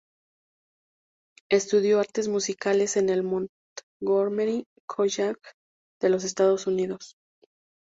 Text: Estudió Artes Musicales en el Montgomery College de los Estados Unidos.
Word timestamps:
Estudió 1.51 1.99
Artes 1.99 2.27
Musicales 2.27 2.97
en 2.97 3.09
el 3.09 3.21
Montgomery 3.21 4.65
College 4.87 5.35
de 6.01 6.09
los 6.09 6.23
Estados 6.23 6.65
Unidos. 6.65 7.17